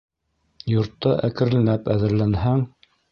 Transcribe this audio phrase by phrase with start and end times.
[0.75, 2.65] Йортта әкренләп әҙерләнһәң